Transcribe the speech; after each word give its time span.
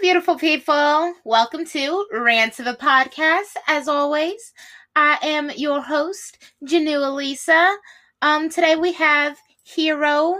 beautiful 0.00 0.36
people. 0.36 1.12
Welcome 1.24 1.64
to 1.66 2.06
Rants 2.12 2.60
of 2.60 2.66
a 2.66 2.74
Podcast. 2.74 3.56
As 3.66 3.88
always, 3.88 4.52
I 4.94 5.18
am 5.22 5.50
your 5.56 5.80
host, 5.82 6.38
Jhonu 6.64 7.04
Alicia. 7.04 7.76
Um, 8.22 8.48
today 8.48 8.76
we 8.76 8.92
have 8.92 9.36
Hero, 9.64 10.36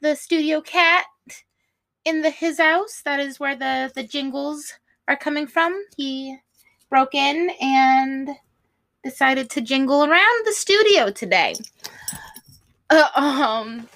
the 0.00 0.14
studio 0.16 0.62
cat, 0.62 1.04
in 2.06 2.22
the 2.22 2.30
his 2.30 2.58
house. 2.58 3.02
That 3.04 3.20
is 3.20 3.38
where 3.38 3.54
the 3.54 3.92
the 3.94 4.02
jingles 4.02 4.72
are 5.08 5.16
coming 5.16 5.46
from. 5.46 5.78
He 5.98 6.38
broke 6.88 7.14
in 7.14 7.50
and 7.60 8.30
decided 9.04 9.50
to 9.50 9.60
jingle 9.60 10.04
around 10.04 10.46
the 10.46 10.52
studio 10.52 11.10
today. 11.10 11.54
Uh, 12.88 13.08
um, 13.14 13.86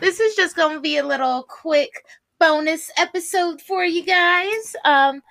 this 0.00 0.20
is 0.20 0.34
just 0.34 0.54
going 0.54 0.74
to 0.74 0.82
be 0.82 0.98
a 0.98 1.06
little 1.06 1.44
quick 1.44 2.04
bonus 2.40 2.90
episode 2.96 3.60
for 3.60 3.84
you 3.84 4.02
guys. 4.02 4.74
Um, 4.84 5.22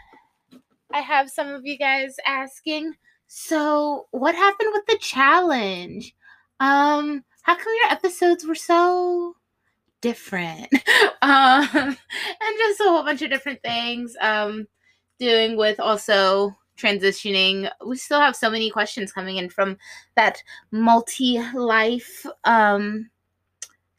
I 0.94 1.02
have 1.02 1.30
some 1.30 1.48
of 1.50 1.66
you 1.66 1.78
guys 1.78 2.16
asking, 2.26 2.94
so 3.28 4.08
what 4.12 4.36
happened 4.36 4.70
with 4.74 4.86
the 4.86 4.98
challenge? 5.00 6.16
Um, 6.60 7.26
how 7.42 7.56
come 7.56 7.74
your 7.82 7.92
episodes 7.92 8.46
were 8.46 8.56
so 8.56 9.36
different? 10.02 10.68
um, 11.22 11.68
and 11.74 11.98
just 12.58 12.80
a 12.80 12.84
whole 12.84 13.04
bunch 13.04 13.24
of 13.24 13.32
different 13.32 13.62
things. 13.64 14.16
Um, 14.22 14.68
doing 15.20 15.58
with 15.58 15.80
also 15.80 16.56
transitioning. 16.78 17.70
We 17.86 17.98
still 17.98 18.22
have 18.22 18.36
so 18.36 18.50
many 18.50 18.70
questions 18.70 19.12
coming 19.12 19.38
in 19.38 19.50
from 19.50 19.78
that 20.16 20.42
multi 20.72 21.42
life 21.54 22.26
um 22.46 23.10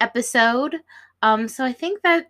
episode. 0.01 0.77
Um, 1.23 1.47
so 1.47 1.65
I 1.65 1.73
think 1.73 2.01
that 2.03 2.29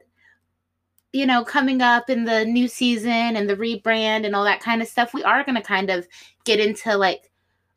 you 1.13 1.27
know, 1.27 1.45
coming 1.45 1.83
up 1.83 2.09
in 2.09 2.25
the 2.25 2.45
new 2.45 2.69
season 2.69 3.37
and 3.37 3.49
the 3.49 3.57
rebrand 3.57 4.25
and 4.25 4.35
all 4.35 4.45
that 4.45 4.61
kind 4.61 4.81
of 4.81 4.89
stuff, 4.89 5.13
we 5.13 5.25
are 5.25 5.45
going 5.45 5.57
to 5.57 5.63
kind 5.63 5.91
of 5.91 6.07
get 6.45 6.61
into 6.61 6.97
like 6.97 7.31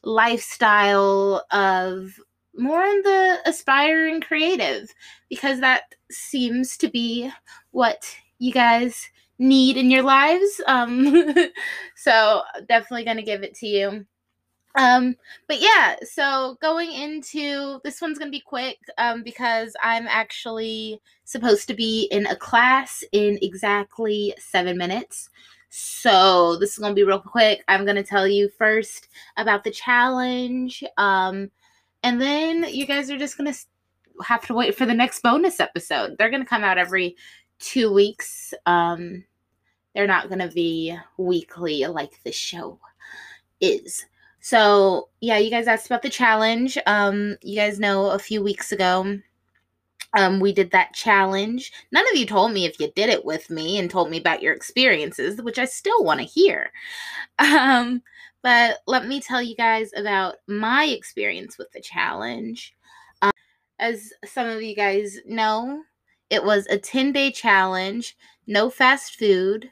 lifestyle 0.03 1.44
of 1.52 2.19
more 2.55 2.83
in 2.83 3.02
the 3.02 3.39
aspiring 3.45 4.22
creative 4.22 4.94
because 5.30 5.59
that 5.59 5.95
seems 6.11 6.77
to 6.77 6.88
be 6.88 7.31
what 7.72 8.16
you 8.38 8.53
guys 8.53 9.09
need 9.39 9.77
in 9.77 9.89
your 9.89 10.03
lives. 10.03 10.61
Um, 10.67 11.33
so 11.95 12.41
definitely 12.67 13.05
going 13.05 13.17
to 13.17 13.23
give 13.23 13.41
it 13.41 13.55
to 13.55 13.67
you. 13.67 14.05
Um, 14.75 15.16
but 15.47 15.61
yeah, 15.61 15.97
so 16.03 16.57
going 16.61 16.91
into 16.91 17.79
this 17.83 18.02
one's 18.02 18.17
gonna 18.17 18.31
be 18.31 18.39
quick 18.39 18.79
um, 18.97 19.22
because 19.22 19.75
I'm 19.83 20.07
actually 20.07 21.00
supposed 21.23 21.67
to 21.67 21.73
be 21.73 22.07
in 22.11 22.25
a 22.27 22.35
class 22.35 23.03
in 23.11 23.39
exactly 23.41 24.33
seven 24.38 24.77
minutes. 24.77 25.29
So 25.69 26.57
this 26.57 26.73
is 26.73 26.77
gonna 26.77 26.93
be 26.93 27.03
real 27.03 27.19
quick. 27.19 27.63
I'm 27.67 27.85
gonna 27.85 28.03
tell 28.03 28.27
you 28.27 28.49
first 28.57 29.07
about 29.38 29.63
the 29.63 29.71
challenge, 29.71 30.83
um, 30.97 31.49
and 32.03 32.21
then 32.21 32.66
you 32.69 32.85
guys 32.85 33.09
are 33.09 33.17
just 33.17 33.38
gonna 33.38 33.55
have 34.23 34.45
to 34.47 34.53
wait 34.53 34.75
for 34.75 34.85
the 34.85 34.94
next 34.94 35.23
bonus 35.23 35.59
episode. 35.59 36.16
They're 36.17 36.29
gonna 36.29 36.45
come 36.45 36.63
out 36.63 36.77
every 36.77 37.16
two 37.59 37.91
weeks. 37.91 38.53
Um, 38.66 39.23
they're 39.95 40.07
not 40.07 40.29
gonna 40.29 40.49
be 40.49 40.95
weekly 41.17 41.85
like 41.88 42.21
the 42.23 42.31
show 42.31 42.79
is. 43.59 44.05
So 44.41 45.09
yeah, 45.21 45.38
you 45.38 45.49
guys 45.49 45.67
asked 45.67 45.85
about 45.85 46.01
the 46.01 46.09
challenge. 46.09 46.77
Um, 46.85 47.38
you 47.41 47.55
guys 47.55 47.79
know 47.79 48.11
a 48.11 48.19
few 48.19 48.44
weeks 48.44 48.71
ago, 48.71 49.19
um, 50.14 50.39
we 50.39 50.53
did 50.53 50.72
that 50.72 50.94
challenge. 50.94 51.72
None 51.92 52.08
of 52.09 52.16
you 52.17 52.25
told 52.25 52.52
me 52.52 52.66
if 52.66 52.80
you 52.80 52.92
did 52.95 53.09
it 53.09 53.25
with 53.25 53.50
me 53.50 53.80
and 53.80 53.89
told 53.89 54.09
me 54.09 54.17
about 54.17 54.42
your 54.42 54.53
experiences, 54.53 55.42
which 55.42 55.58
I 55.58 55.66
still 55.66 56.03
want 56.03 56.19
to 56.19 56.25
hear. 56.25 56.72
Um, 57.39 58.03
but 58.44 58.80
let 58.88 59.08
me 59.08 59.22
tell 59.22 59.41
you 59.41 59.56
guys 59.56 59.91
about 59.96 60.35
my 60.47 60.85
experience 60.85 61.57
with 61.57 61.72
the 61.72 61.81
challenge. 61.81 62.75
Um, 63.22 63.31
as 63.79 64.12
some 64.25 64.47
of 64.47 64.62
you 64.62 64.75
guys 64.75 65.18
know, 65.25 65.81
it 66.29 66.44
was 66.44 66.68
a 66.68 66.78
10 66.78 67.13
day 67.13 67.31
challenge, 67.31 68.18
no 68.46 68.69
fast 68.69 69.16
food, 69.16 69.72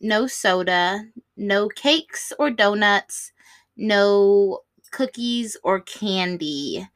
no 0.00 0.26
soda, 0.26 1.04
no 1.36 1.68
cakes 1.68 2.32
or 2.38 2.50
donuts, 2.50 3.32
no 3.76 4.60
cookies 4.92 5.56
or 5.64 5.80
candy, 5.80 6.86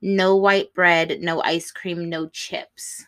no 0.00 0.36
white 0.36 0.72
bread, 0.74 1.18
no 1.20 1.42
ice 1.42 1.70
cream, 1.70 2.08
no 2.08 2.28
chips. 2.28 3.06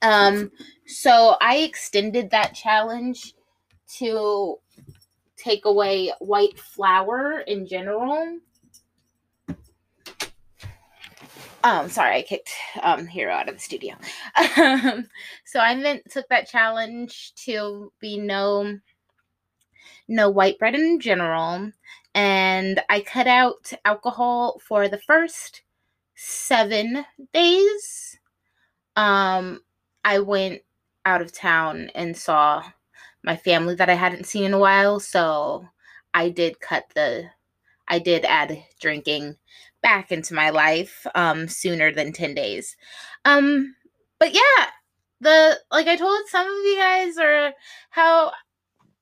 Um, 0.00 0.50
so 0.86 1.36
I 1.40 1.58
extended 1.58 2.30
that 2.30 2.54
challenge 2.54 3.34
to 3.98 4.58
take 5.36 5.64
away 5.64 6.12
white 6.18 6.58
flour 6.58 7.40
in 7.40 7.66
general. 7.66 8.38
Um, 11.64 11.88
sorry, 11.88 12.16
I 12.16 12.22
kicked 12.22 12.50
um 12.82 13.06
Hero 13.06 13.32
out 13.32 13.48
of 13.48 13.54
the 13.54 13.60
studio. 13.60 13.94
Um, 14.56 15.08
so 15.44 15.60
I 15.60 15.74
meant 15.76 16.10
took 16.10 16.28
that 16.28 16.48
challenge 16.48 17.34
to 17.44 17.92
be 18.00 18.18
no 18.18 18.78
no 20.08 20.30
white 20.30 20.58
bread 20.58 20.74
in 20.74 20.98
general, 20.98 21.70
and 22.14 22.82
I 22.88 23.00
cut 23.00 23.28
out 23.28 23.72
alcohol 23.84 24.60
for 24.66 24.88
the 24.88 24.98
first 24.98 25.62
seven 26.24 27.04
days. 27.32 28.18
Um, 28.96 29.60
I 30.04 30.20
went 30.20 30.62
out 31.04 31.20
of 31.20 31.32
town 31.32 31.90
and 31.94 32.16
saw 32.16 32.62
my 33.24 33.36
family 33.36 33.74
that 33.74 33.90
I 33.90 33.94
hadn't 33.94 34.26
seen 34.26 34.44
in 34.44 34.52
a 34.52 34.58
while, 34.58 35.00
so 35.00 35.68
I 36.14 36.28
did 36.28 36.60
cut 36.60 36.84
the, 36.94 37.30
I 37.88 37.98
did 37.98 38.24
add 38.24 38.62
drinking 38.80 39.36
back 39.82 40.12
into 40.12 40.34
my 40.34 40.50
life 40.50 41.06
um, 41.14 41.48
sooner 41.48 41.92
than 41.92 42.12
10 42.12 42.34
days. 42.34 42.76
Um, 43.24 43.74
but 44.18 44.32
yeah, 44.32 44.66
the, 45.20 45.58
like 45.70 45.88
I 45.88 45.96
told 45.96 46.20
some 46.28 46.46
of 46.46 46.64
you 46.64 46.76
guys, 46.76 47.18
or 47.18 47.52
how 47.90 48.32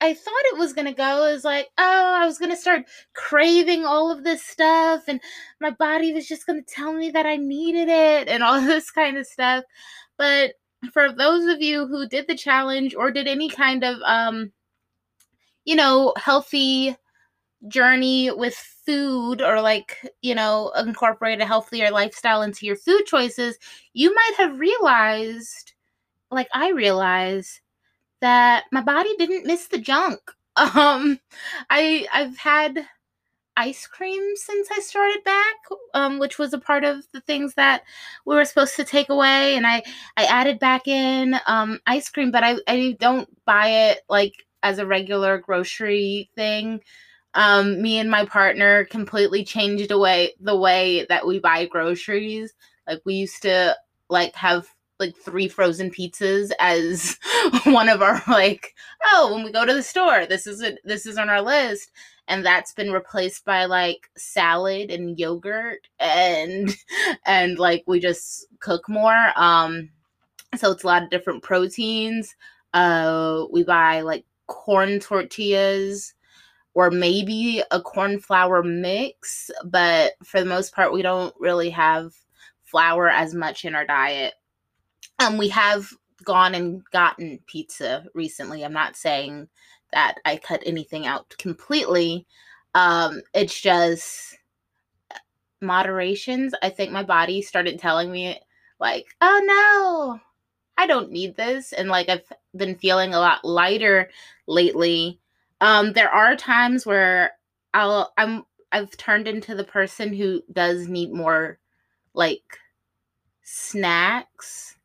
I 0.00 0.14
thought 0.14 0.44
it 0.52 0.58
was 0.58 0.72
gonna 0.72 0.94
go 0.94 1.26
is 1.26 1.44
like, 1.44 1.68
oh, 1.78 2.14
I 2.20 2.26
was 2.26 2.38
gonna 2.38 2.56
start 2.56 2.84
craving 3.14 3.84
all 3.84 4.10
of 4.10 4.24
this 4.24 4.42
stuff, 4.42 5.04
and 5.08 5.20
my 5.60 5.70
body 5.70 6.12
was 6.12 6.26
just 6.28 6.46
gonna 6.46 6.62
tell 6.62 6.92
me 6.92 7.10
that 7.10 7.26
I 7.26 7.36
needed 7.36 7.88
it 7.88 8.28
and 8.28 8.42
all 8.42 8.60
this 8.66 8.90
kind 8.90 9.16
of 9.18 9.26
stuff. 9.26 9.64
But 10.16 10.54
for 10.92 11.12
those 11.12 11.46
of 11.52 11.60
you 11.62 11.86
who 11.86 12.08
did 12.08 12.26
the 12.26 12.36
challenge 12.36 12.94
or 12.94 13.10
did 13.10 13.28
any 13.28 13.50
kind 13.50 13.84
of 13.84 13.98
um, 14.04 14.52
you 15.64 15.76
know, 15.76 16.12
healthy 16.16 16.96
journey 17.68 18.30
with 18.30 18.54
food 18.54 19.42
or 19.42 19.60
like, 19.60 19.98
you 20.22 20.34
know, 20.34 20.72
incorporate 20.76 21.40
a 21.40 21.46
healthier 21.46 21.90
lifestyle 21.90 22.42
into 22.42 22.66
your 22.66 22.76
food 22.76 23.04
choices, 23.06 23.58
you 23.92 24.14
might 24.14 24.34
have 24.38 24.58
realized, 24.58 25.74
like 26.30 26.48
I 26.54 26.70
realized, 26.70 27.60
that 28.20 28.64
my 28.72 28.82
body 28.82 29.14
didn't 29.16 29.46
miss 29.46 29.68
the 29.68 29.78
junk. 29.78 30.20
Um, 30.56 31.18
I 31.70 32.06
I've 32.12 32.36
had 32.36 32.86
ice 33.56 33.86
cream 33.86 34.22
since 34.36 34.68
I 34.70 34.80
started 34.80 35.22
back, 35.24 35.56
um, 35.94 36.18
which 36.18 36.38
was 36.38 36.54
a 36.54 36.58
part 36.58 36.84
of 36.84 37.04
the 37.12 37.20
things 37.20 37.54
that 37.54 37.82
we 38.24 38.34
were 38.34 38.44
supposed 38.44 38.76
to 38.76 38.84
take 38.84 39.10
away, 39.10 39.56
and 39.56 39.66
I 39.66 39.82
I 40.16 40.24
added 40.24 40.58
back 40.58 40.88
in 40.88 41.36
um, 41.46 41.80
ice 41.86 42.08
cream, 42.08 42.30
but 42.30 42.44
I 42.44 42.56
I 42.66 42.96
don't 43.00 43.28
buy 43.44 43.68
it 43.90 44.00
like 44.08 44.34
as 44.62 44.78
a 44.78 44.86
regular 44.86 45.38
grocery 45.38 46.30
thing. 46.36 46.80
Um, 47.34 47.80
me 47.80 47.98
and 47.98 48.10
my 48.10 48.24
partner 48.24 48.86
completely 48.86 49.44
changed 49.44 49.90
away 49.92 50.34
the 50.40 50.56
way 50.56 51.06
that 51.08 51.26
we 51.26 51.38
buy 51.38 51.66
groceries. 51.66 52.52
Like 52.88 53.02
we 53.04 53.14
used 53.14 53.42
to 53.42 53.76
like 54.08 54.34
have 54.34 54.66
like 55.00 55.16
three 55.16 55.48
frozen 55.48 55.90
pizzas 55.90 56.50
as 56.60 57.18
one 57.64 57.88
of 57.88 58.02
our 58.02 58.22
like 58.28 58.74
oh 59.12 59.32
when 59.34 59.42
we 59.44 59.50
go 59.50 59.64
to 59.64 59.72
the 59.72 59.82
store 59.82 60.26
this 60.26 60.46
is 60.46 60.60
it 60.60 60.78
this 60.84 61.06
is 61.06 61.18
on 61.18 61.28
our 61.28 61.42
list. 61.42 61.90
And 62.28 62.46
that's 62.46 62.72
been 62.72 62.92
replaced 62.92 63.44
by 63.44 63.64
like 63.64 64.08
salad 64.16 64.92
and 64.92 65.18
yogurt 65.18 65.88
and 65.98 66.70
and 67.26 67.58
like 67.58 67.82
we 67.86 67.98
just 67.98 68.46
cook 68.60 68.88
more 68.88 69.32
um 69.36 69.90
so 70.56 70.70
it's 70.70 70.84
a 70.84 70.86
lot 70.86 71.02
of 71.02 71.10
different 71.10 71.42
proteins. 71.42 72.36
Uh 72.72 73.46
we 73.50 73.64
buy 73.64 74.02
like 74.02 74.24
corn 74.46 75.00
tortillas 75.00 76.14
or 76.74 76.90
maybe 76.90 77.62
a 77.70 77.80
corn 77.80 78.18
flour 78.20 78.62
mix 78.62 79.50
but 79.64 80.12
for 80.24 80.40
the 80.40 80.46
most 80.46 80.74
part 80.74 80.92
we 80.92 81.02
don't 81.02 81.34
really 81.38 81.70
have 81.70 82.12
flour 82.62 83.08
as 83.08 83.34
much 83.34 83.64
in 83.64 83.74
our 83.74 83.84
diet 83.84 84.34
um, 85.20 85.36
we 85.36 85.48
have 85.50 85.88
gone 86.24 86.54
and 86.54 86.82
gotten 86.90 87.38
pizza 87.46 88.04
recently. 88.14 88.64
I'm 88.64 88.72
not 88.72 88.96
saying 88.96 89.48
that 89.92 90.16
I 90.24 90.36
cut 90.36 90.62
anything 90.66 91.06
out 91.06 91.34
completely. 91.38 92.26
Um, 92.74 93.22
it's 93.34 93.60
just 93.60 94.38
moderations. 95.62 96.52
I 96.62 96.70
think 96.70 96.92
my 96.92 97.02
body 97.02 97.42
started 97.42 97.78
telling 97.78 98.10
me, 98.10 98.40
like, 98.78 99.06
oh 99.20 99.40
no, 99.44 100.20
I 100.82 100.86
don't 100.86 101.10
need 101.10 101.36
this. 101.36 101.72
And 101.72 101.88
like 101.88 102.08
I've 102.08 102.24
been 102.56 102.76
feeling 102.76 103.12
a 103.12 103.20
lot 103.20 103.44
lighter 103.44 104.10
lately. 104.46 105.20
Um, 105.60 105.92
there 105.92 106.10
are 106.10 106.36
times 106.36 106.86
where 106.86 107.32
I'll 107.74 108.12
I'm 108.16 108.44
I've 108.72 108.96
turned 108.96 109.28
into 109.28 109.54
the 109.54 109.64
person 109.64 110.14
who 110.14 110.42
does 110.52 110.88
need 110.88 111.12
more 111.12 111.58
like 112.14 112.58
snacks 113.42 114.76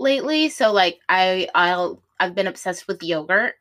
lately. 0.00 0.48
So 0.50 0.72
like 0.72 1.00
I 1.08 1.48
I'll 1.54 2.02
I've 2.20 2.34
been 2.36 2.48
obsessed 2.48 2.88
with 2.88 3.02
yogurt. 3.02 3.54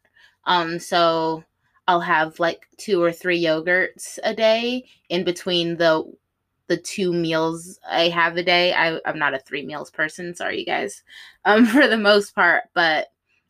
Um 0.46 0.80
so 0.80 1.44
I'll 1.88 2.02
have 2.02 2.40
like 2.40 2.68
two 2.78 3.02
or 3.04 3.12
three 3.14 3.44
yogurts 3.44 4.20
a 4.24 4.34
day 4.36 4.86
in 5.10 5.24
between 5.26 5.78
the 5.78 6.06
the 6.68 6.78
two 6.78 7.12
meals 7.14 7.80
I 7.90 8.10
have 8.10 8.38
a 8.38 8.44
day. 8.44 8.74
I, 8.74 9.00
I'm 9.06 9.18
not 9.20 9.34
a 9.34 9.40
three 9.40 9.66
meals 9.66 9.90
person, 9.92 10.36
sorry 10.36 10.60
you 10.60 10.66
guys, 10.66 11.04
um, 11.46 11.66
for 11.66 11.88
the 11.88 11.98
most 11.98 12.36
part, 12.36 12.64
but 12.76 13.08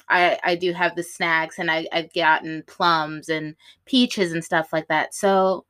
I, 0.10 0.40
I 0.44 0.56
do 0.56 0.74
have 0.74 0.96
the 0.96 1.04
snacks 1.04 1.60
and 1.60 1.70
I, 1.70 1.86
I've 1.94 2.14
gotten 2.14 2.64
plums 2.66 3.30
and 3.30 3.56
peaches 3.86 4.32
and 4.34 4.44
stuff 4.44 4.74
like 4.74 4.88
that. 4.88 5.14
So 5.14 5.66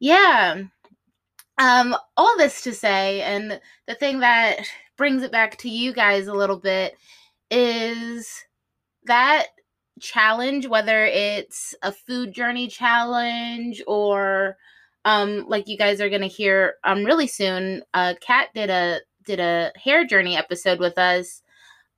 yeah. 0.00 0.62
Um, 1.58 1.96
all 2.16 2.36
this 2.36 2.62
to 2.62 2.72
say, 2.72 3.22
and 3.22 3.60
the 3.86 3.94
thing 3.94 4.20
that 4.20 4.58
brings 4.96 5.22
it 5.22 5.32
back 5.32 5.56
to 5.58 5.68
you 5.68 5.92
guys 5.92 6.26
a 6.26 6.34
little 6.34 6.58
bit 6.58 6.96
is 7.50 8.44
that 9.04 9.46
challenge, 10.00 10.66
whether 10.66 11.04
it's 11.04 11.74
a 11.82 11.92
food 11.92 12.32
journey 12.32 12.68
challenge 12.68 13.82
or 13.86 14.56
um 15.04 15.44
like 15.48 15.68
you 15.68 15.76
guys 15.76 16.00
are 16.00 16.08
gonna 16.10 16.26
hear 16.26 16.74
um 16.84 17.04
really 17.04 17.26
soon, 17.26 17.82
uh 17.94 18.14
Kat 18.20 18.48
did 18.54 18.70
a 18.70 19.00
did 19.24 19.40
a 19.40 19.72
hair 19.76 20.04
journey 20.04 20.36
episode 20.36 20.80
with 20.80 20.98
us. 20.98 21.42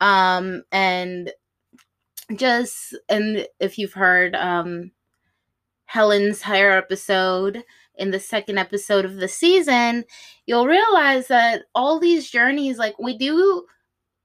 Um 0.00 0.62
and 0.72 1.32
just 2.34 2.96
and 3.08 3.46
if 3.60 3.78
you've 3.78 3.94
heard 3.94 4.34
um 4.34 4.90
Helen's 5.86 6.42
hair 6.42 6.76
episode 6.76 7.62
in 7.96 8.10
the 8.10 8.20
second 8.20 8.58
episode 8.58 9.04
of 9.04 9.16
the 9.16 9.28
season, 9.28 10.04
you'll 10.46 10.66
realize 10.66 11.28
that 11.28 11.62
all 11.74 11.98
these 11.98 12.30
journeys, 12.30 12.78
like 12.78 12.98
we 12.98 13.16
do 13.16 13.64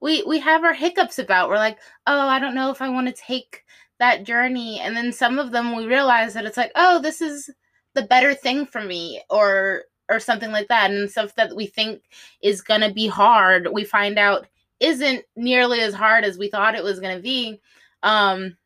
we 0.00 0.22
we 0.24 0.38
have 0.40 0.64
our 0.64 0.74
hiccups 0.74 1.18
about. 1.18 1.48
We're 1.48 1.56
like, 1.56 1.78
oh, 2.06 2.28
I 2.28 2.38
don't 2.38 2.54
know 2.54 2.70
if 2.70 2.82
I 2.82 2.88
want 2.90 3.06
to 3.08 3.12
take 3.14 3.64
that 3.98 4.24
journey. 4.24 4.80
And 4.80 4.96
then 4.96 5.12
some 5.12 5.38
of 5.38 5.52
them 5.52 5.76
we 5.76 5.86
realize 5.86 6.34
that 6.34 6.44
it's 6.44 6.56
like, 6.56 6.72
oh, 6.74 7.00
this 7.00 7.22
is 7.22 7.48
the 7.94 8.02
better 8.02 8.34
thing 8.34 8.66
for 8.66 8.82
me, 8.82 9.22
or 9.30 9.84
or 10.10 10.18
something 10.20 10.50
like 10.50 10.68
that. 10.68 10.90
And 10.90 11.10
stuff 11.10 11.34
that 11.36 11.54
we 11.56 11.66
think 11.66 12.02
is 12.42 12.60
gonna 12.62 12.92
be 12.92 13.06
hard, 13.06 13.68
we 13.72 13.84
find 13.84 14.18
out 14.18 14.46
isn't 14.80 15.24
nearly 15.36 15.80
as 15.80 15.94
hard 15.94 16.24
as 16.24 16.36
we 16.38 16.50
thought 16.50 16.74
it 16.74 16.84
was 16.84 17.00
gonna 17.00 17.20
be. 17.20 17.60
Um 18.02 18.56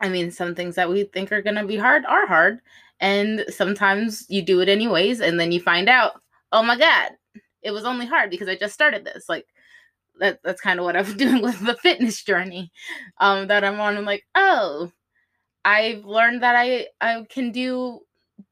I 0.00 0.08
mean, 0.08 0.32
some 0.32 0.54
things 0.54 0.74
that 0.74 0.90
we 0.90 1.04
think 1.04 1.30
are 1.32 1.42
gonna 1.42 1.64
be 1.66 1.76
hard 1.76 2.04
are 2.06 2.26
hard. 2.26 2.60
And 3.02 3.44
sometimes 3.50 4.26
you 4.30 4.42
do 4.42 4.60
it 4.62 4.70
anyways, 4.70 5.20
and 5.22 5.40
then 5.40 5.52
you 5.52 5.60
find 5.60 5.90
out, 5.90 6.14
oh 6.52 6.64
my 6.64 6.78
God, 6.78 7.12
it 7.62 7.72
was 7.72 7.84
only 7.86 8.06
hard 8.06 8.30
because 8.30 8.48
I 8.48 8.56
just 8.56 8.74
started 8.74 9.04
this. 9.04 9.28
Like 9.28 9.46
that 10.20 10.40
that's 10.44 10.60
kind 10.60 10.78
of 10.80 10.84
what 10.84 10.96
I'm 10.96 11.16
doing 11.18 11.42
with 11.42 11.60
the 11.64 11.76
fitness 11.76 12.22
journey 12.24 12.72
um 13.20 13.48
that 13.48 13.64
I'm 13.64 13.80
on. 13.80 13.98
I'm 13.98 14.06
like, 14.06 14.24
oh, 14.36 14.92
I've 15.64 16.04
learned 16.04 16.42
that 16.42 16.56
I 16.56 16.88
I 17.00 17.24
can 17.30 17.52
do 17.52 18.00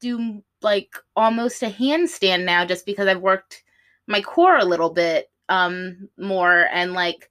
do 0.01 0.43
like 0.61 0.95
almost 1.15 1.63
a 1.63 1.67
handstand 1.67 2.45
now 2.45 2.65
just 2.65 2.85
because 2.85 3.07
I've 3.07 3.21
worked 3.21 3.63
my 4.07 4.21
core 4.21 4.57
a 4.57 4.65
little 4.65 4.89
bit 4.91 5.29
um 5.49 6.09
more 6.17 6.67
and 6.73 6.93
like 6.93 7.29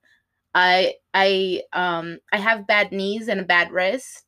I 0.55 0.95
I 1.15 1.63
um 1.73 2.19
I 2.33 2.39
have 2.39 2.67
bad 2.67 2.93
knees 2.93 3.29
and 3.29 3.41
a 3.41 3.45
bad 3.45 3.73
wrist. 3.73 4.25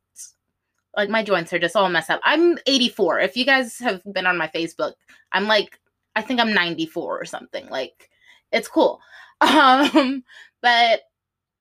Like 0.96 1.08
my 1.08 1.22
joints 1.22 1.52
are 1.52 1.58
just 1.58 1.76
all 1.76 1.88
messed 1.88 2.10
up. 2.10 2.20
I'm 2.24 2.58
84. 2.66 3.20
If 3.20 3.36
you 3.36 3.44
guys 3.44 3.78
have 3.78 4.02
been 4.12 4.26
on 4.26 4.38
my 4.38 4.48
Facebook, 4.48 4.92
I'm 5.32 5.46
like 5.46 5.78
I 6.14 6.22
think 6.22 6.40
I'm 6.40 6.52
94 6.52 7.20
or 7.20 7.24
something. 7.24 7.68
Like 7.68 8.10
it's 8.50 8.68
cool. 8.68 9.00
Um, 9.42 10.22
but 10.60 11.00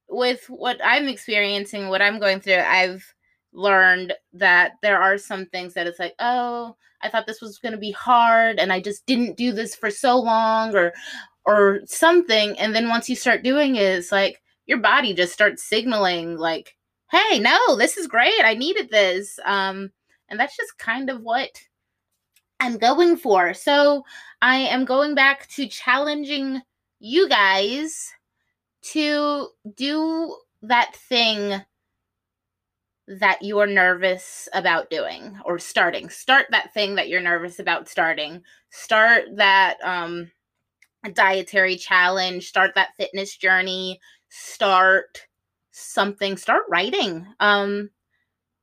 with 0.08 0.46
what 0.50 0.80
I'm 0.84 1.08
experiencing, 1.08 1.90
what 1.90 2.00
I'm 2.00 2.20
going 2.20 2.40
through, 2.40 2.58
I've 2.58 3.04
learned 3.54 4.14
that 4.34 4.74
there 4.84 5.02
are 5.02 5.18
some 5.18 5.48
things 5.48 5.74
that 5.74 5.88
it's 5.88 5.98
like, 5.98 6.14
oh, 6.20 6.76
I 7.02 7.10
thought 7.10 7.28
this 7.28 7.42
was 7.42 7.58
going 7.58 7.72
to 7.72 7.78
be 7.78 7.92
hard 7.92 8.60
and 8.60 8.72
I 8.72 8.80
just 8.80 9.06
didn't 9.06 9.38
do 9.38 9.52
this 9.52 9.76
for 9.76 9.90
so 9.90 10.20
long 10.20 10.76
or 10.76 10.94
or 11.46 11.80
something 11.86 12.58
and 12.60 12.76
then 12.76 12.88
once 12.88 13.10
you 13.10 13.16
start 13.16 13.42
doing 13.42 13.76
it 13.76 13.82
it's 13.82 14.12
like 14.12 14.42
your 14.68 14.78
body 14.78 15.14
just 15.14 15.34
starts 15.34 15.68
signaling 15.68 16.38
like 16.38 16.76
hey 17.12 17.40
no 17.40 17.76
this 17.78 17.98
is 17.98 18.08
great 18.08 18.42
i 18.44 18.54
needed 18.54 18.90
this 18.90 19.40
um 19.46 19.92
and 20.30 20.40
that's 20.40 20.56
just 20.56 20.78
kind 20.78 21.10
of 21.10 21.22
what 21.22 21.62
i'm 22.60 22.78
going 22.78 23.18
for 23.18 23.54
so 23.54 24.04
i 24.42 24.56
am 24.56 24.86
going 24.86 25.14
back 25.14 25.48
to 25.48 25.68
challenging 25.68 26.62
you 27.00 27.28
guys 27.28 28.12
to 28.82 29.48
do 29.76 30.36
that 30.62 30.96
thing 30.96 31.62
that 33.08 33.42
you're 33.42 33.68
nervous 33.68 34.48
about 34.54 34.90
doing 34.90 35.38
or 35.44 35.60
starting. 35.60 36.10
Start 36.10 36.46
that 36.52 36.74
thing 36.74 36.96
that 36.96 37.10
you're 37.10 37.20
nervous 37.20 37.60
about 37.60 37.90
starting. 37.90 38.42
Start 38.70 39.26
that 39.36 39.78
um 39.84 40.32
dietary 41.14 41.76
challenge, 41.76 42.48
start 42.48 42.72
that 42.76 42.96
fitness 42.96 43.36
journey, 43.36 44.00
start 44.30 45.28
something, 45.72 46.38
start 46.38 46.64
writing. 46.70 47.26
Um 47.40 47.90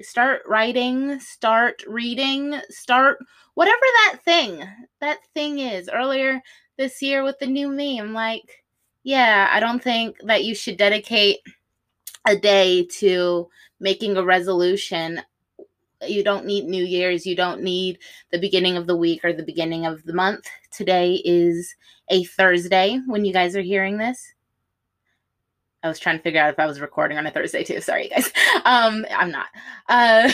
start 0.00 0.42
writing, 0.46 1.18
start 1.20 1.82
reading, 1.88 2.60
start 2.70 3.18
whatever 3.54 3.76
that 3.80 4.18
thing 4.24 4.64
that 5.00 5.18
thing 5.34 5.58
is. 5.58 5.88
Earlier 5.92 6.40
this 6.76 7.02
year 7.02 7.24
with 7.24 7.38
the 7.40 7.46
new 7.46 7.68
me. 7.68 8.00
I'm 8.00 8.14
like, 8.14 8.64
yeah, 9.02 9.48
I 9.52 9.60
don't 9.60 9.82
think 9.82 10.16
that 10.24 10.44
you 10.44 10.54
should 10.54 10.76
dedicate 10.78 11.38
a 12.26 12.36
day 12.36 12.84
to 12.98 13.48
making 13.80 14.16
a 14.16 14.24
resolution. 14.24 15.20
You 16.06 16.22
don't 16.22 16.46
need 16.46 16.66
New 16.66 16.84
Year's. 16.84 17.26
You 17.26 17.34
don't 17.34 17.62
need 17.62 17.98
the 18.30 18.38
beginning 18.38 18.76
of 18.76 18.86
the 18.86 18.96
week 18.96 19.24
or 19.24 19.32
the 19.32 19.42
beginning 19.42 19.84
of 19.86 20.04
the 20.04 20.12
month. 20.12 20.46
Today 20.70 21.20
is 21.24 21.74
a 22.08 22.24
Thursday 22.24 23.00
when 23.06 23.24
you 23.24 23.32
guys 23.32 23.56
are 23.56 23.62
hearing 23.62 23.98
this. 23.98 24.32
I 25.82 25.88
was 25.88 25.98
trying 26.00 26.16
to 26.16 26.22
figure 26.22 26.40
out 26.40 26.52
if 26.52 26.58
I 26.58 26.66
was 26.66 26.80
recording 26.80 27.18
on 27.18 27.26
a 27.26 27.30
Thursday 27.30 27.62
too. 27.62 27.80
Sorry, 27.80 28.08
guys. 28.08 28.32
Um, 28.64 29.06
I'm 29.10 29.30
not. 29.30 29.46
Uh, 29.88 30.30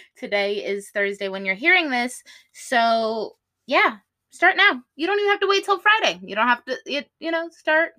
today 0.16 0.64
is 0.64 0.90
Thursday 0.90 1.28
when 1.28 1.44
you're 1.44 1.54
hearing 1.54 1.90
this. 1.90 2.24
So, 2.52 3.36
yeah, 3.66 3.98
start 4.30 4.56
now. 4.56 4.82
You 4.96 5.06
don't 5.06 5.18
even 5.18 5.30
have 5.30 5.40
to 5.40 5.46
wait 5.46 5.64
till 5.64 5.78
Friday. 5.78 6.18
You 6.24 6.34
don't 6.34 6.48
have 6.48 6.64
to, 6.64 6.76
you, 6.86 7.02
you 7.20 7.30
know, 7.30 7.48
start 7.50 7.92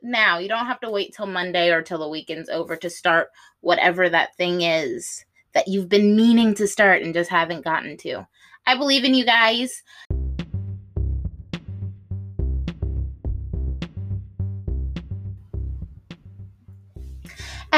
now. 0.00 0.38
You 0.38 0.48
don't 0.48 0.66
have 0.66 0.80
to 0.80 0.90
wait 0.90 1.14
till 1.14 1.26
Monday 1.26 1.70
or 1.70 1.82
till 1.82 1.98
the 1.98 2.08
weekend's 2.08 2.48
over 2.48 2.76
to 2.76 2.88
start 2.88 3.28
whatever 3.60 4.08
that 4.08 4.36
thing 4.36 4.62
is 4.62 5.24
that 5.52 5.68
you've 5.68 5.88
been 5.88 6.16
meaning 6.16 6.54
to 6.54 6.66
start 6.66 7.02
and 7.02 7.12
just 7.12 7.30
haven't 7.30 7.64
gotten 7.64 7.96
to. 7.98 8.26
I 8.66 8.76
believe 8.76 9.04
in 9.04 9.14
you 9.14 9.24
guys. 9.24 9.82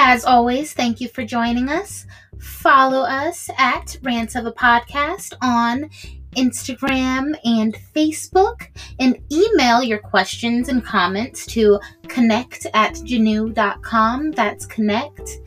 As 0.02 0.24
always, 0.24 0.72
thank 0.72 0.98
you 1.02 1.08
for 1.08 1.26
joining 1.26 1.68
us. 1.68 2.06
Follow 2.38 3.02
us 3.02 3.50
at 3.58 3.98
Rants 4.02 4.34
of 4.34 4.46
a 4.46 4.50
Podcast 4.50 5.34
on 5.42 5.90
Instagram, 6.36 7.38
and 7.44 7.76
Facebook, 7.94 8.68
and 8.98 9.18
email 9.30 9.82
your 9.82 9.98
questions 9.98 10.70
and 10.70 10.82
comments 10.82 11.44
to 11.46 11.78
connect 12.08 12.66
at 12.72 12.94
jhonu.com. 12.94 14.30
That's 14.30 14.64
connect 14.64 15.40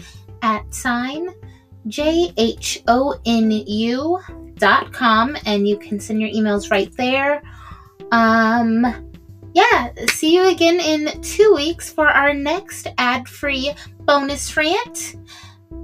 at 0.43 0.71
sign 0.71 1.29
J 1.87 2.31
H 2.37 2.83
O 2.87 3.19
N 3.25 3.49
U 3.49 4.19
dot 4.59 4.93
com, 4.93 5.35
and 5.47 5.67
you 5.67 5.79
can 5.79 5.99
send 5.99 6.21
your 6.21 6.29
emails 6.29 6.69
right 6.69 6.95
there. 6.95 7.41
Um, 8.11 9.09
yeah, 9.53 9.91
see 10.09 10.35
you 10.35 10.49
again 10.49 10.79
in 10.79 11.21
two 11.21 11.53
weeks 11.55 11.91
for 11.91 12.07
our 12.07 12.33
next 12.33 12.87
ad 12.97 13.27
free 13.27 13.71
bonus 14.05 14.55
rant. 14.55 15.15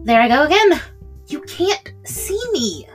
There 0.04 0.22
I 0.22 0.28
go 0.28 0.44
again. 0.44 0.82
You 1.28 1.42
can't 1.42 1.94
see 2.06 2.42
me. 2.52 2.88